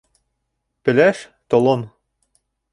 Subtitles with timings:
[0.89, 1.21] Пеләш,
[1.55, 1.87] толом.